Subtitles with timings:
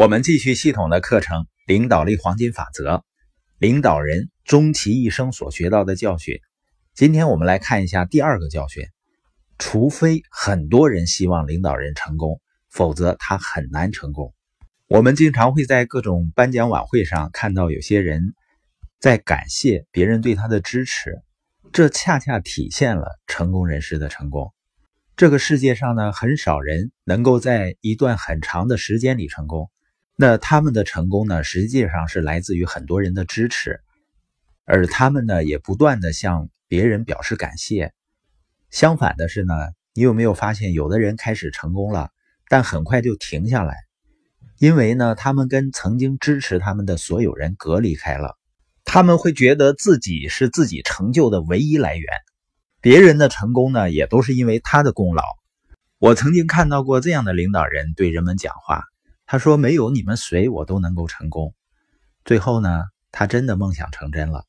[0.00, 2.94] 我们继续系统的课程《领导力黄金法则》，
[3.58, 6.40] 领导人终其一生所学到的教训。
[6.94, 8.86] 今天我们来看一下第二个教训：
[9.58, 12.40] 除非很多人希望领导人成功，
[12.70, 14.32] 否则他很难成功。
[14.88, 18.32] 我们经常会在各种颁奖晚会上看到有些人
[19.00, 21.20] 在感谢别人对他的支持，
[21.74, 24.50] 这恰恰体现了成功人士的成功。
[25.14, 29.70] 这个世界上呢，很少人能够在一段很长的时间里成功。
[30.22, 33.80] 那他们的成功呢，实际上是来自于很多人的支持，
[34.66, 37.94] 而他们呢，也不断的向别人表示感谢。
[38.68, 39.54] 相反的是呢，
[39.94, 42.10] 你有没有发现，有的人开始成功了，
[42.50, 43.74] 但很快就停下来，
[44.58, 48.36] 因为呢，他们跟曾经支持他们的所有人隔离开了，
[48.84, 52.06] 他们会觉得自己是自己成就的唯一来源，
[52.82, 55.22] 别人的成功呢，也都是因为他的功劳。
[55.98, 58.84] 我曾经看到过这样的领导人对人们讲话。
[59.32, 61.54] 他说：“没有你们谁，我都能够成功。”
[62.26, 64.44] 最后呢，他真的梦想成真了。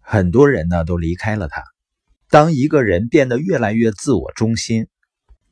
[0.00, 1.62] 很多人呢都离开了他。
[2.28, 4.88] 当一个人变得越来越自我中心、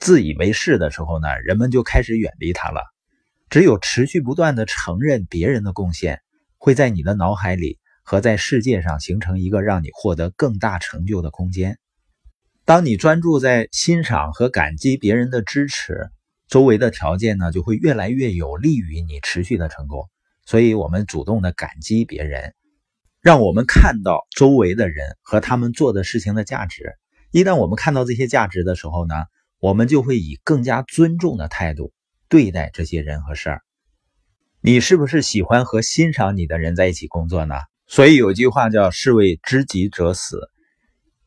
[0.01, 2.83] 自以为是的时候呢，人们就开始远离他了。
[3.51, 6.21] 只有持续不断的承认别人的贡献，
[6.59, 11.79] 会在你的脑海里和在世界上形成一个让你获得更大成就的空间。
[12.65, 16.11] 当你专注在欣赏和感激别人的支持。
[16.51, 20.11] 周围的条件呢，就会越来越有利于你持续的成功。
[20.45, 22.55] 所以，我们主动的感激别人，
[23.21, 26.97] 让我们看到周围的人和他们做的事情的价值。
[27.31, 29.15] 一旦我们看到这些价值的时候呢，
[29.61, 31.93] 我们就会以更加尊重的态度
[32.29, 33.63] 对待这些人和事儿。
[34.61, 37.55] 你是不是喜欢和欣赏你的人在一起工作呢？
[37.87, 40.51] 所以有句话叫“士为知己者死”。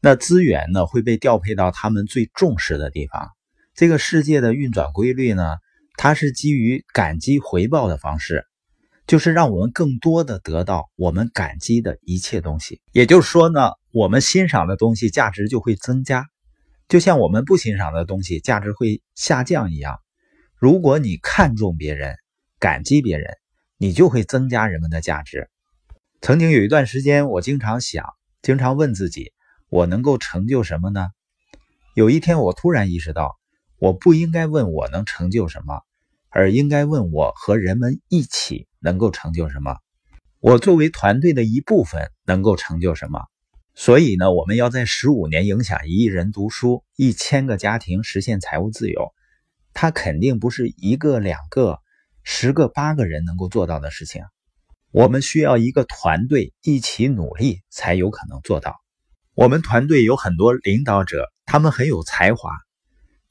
[0.01, 3.31] 那资源呢，会被调配到他们最重视的地方。
[3.75, 5.55] 这个世界的运转规律呢，
[5.97, 8.45] 它是基于感激回报的方式，
[9.07, 12.81] 就是让我们更多的得到我们感激的一切东西。
[12.91, 16.27] 也就是说呢，我们欣赏的东西价值就会增加，
[16.87, 19.99] 就像我们不欣赏的东西价值会下降一样。
[20.55, 22.15] 如果你看重别人，
[22.59, 23.33] 感激别人，
[23.79, 25.49] 你就会增加人们的价值。
[26.21, 28.05] 曾经有一段时间，我经常想，
[28.43, 29.33] 经常问自己，
[29.69, 31.07] 我能够成就什么呢？
[31.95, 33.35] 有一天，我突然意识到。
[33.83, 35.81] 我不应该问我能成就什么，
[36.29, 39.75] 而应该问我和人们一起能够成就什么。
[40.39, 43.19] 我作为团队的一部分能够成就什么？
[43.75, 49.13] 所以呢，我们要在十五年影响一亿人读书、一千个家庭实现财务自由，
[49.73, 51.79] 它肯定不是一个、两个、
[52.23, 54.23] 十个、八个人能够做到的事情。
[54.91, 58.77] 我们需要一个团队一起努力才有可能做到。
[59.33, 62.49] 我们团队有很多领导者，他们很有才华。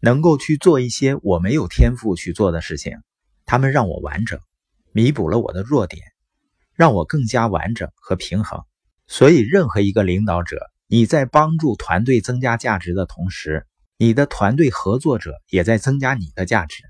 [0.05, 2.99] 能够去做一些我没有天赋去做的事情，
[3.47, 4.41] 他们让我完整，
[4.91, 6.03] 弥补了我的弱点，
[6.75, 8.61] 让我更加完整和平衡。
[9.07, 10.59] 所以，任何一个领导者，
[10.89, 13.65] 你在帮助团队增加价值的同时，
[13.97, 16.83] 你的团队合作者也在增加你的价值。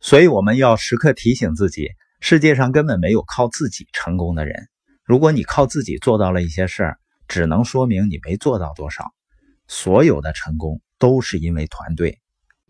[0.00, 4.68] 所以，我们要时刻提醒自己：世界上根本没有靠自己成功的人。
[5.04, 9.12] 如果你靠自己做到了一些事儿，只能说明你没做到多少。
[9.68, 12.18] 所有的成功都是因为团队。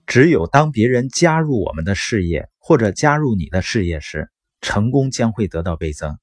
[0.06, 4.31] 只有当别人加入我们的事业，或者加入你的事业时，
[4.61, 6.17] 成功将会得到倍增。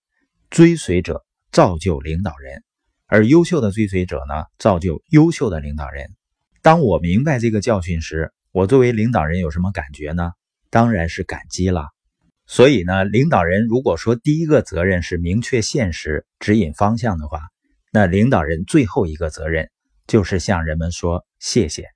[0.49, 2.63] 追随者造就领导人，
[3.07, 6.11] 而优秀的追随者呢，造就优秀的领导人。
[6.61, 10.31] 当我明白这个教训时，我作为领导人有什么感觉呢？
[10.69, 11.87] 当然是感激了。
[12.45, 17.41] 所以呢，领导人如果说第一个责任是明确现实、指引方向的话，
[17.91, 19.69] 那领导人最后一个责任
[20.07, 21.92] 就是向人们说谢谢。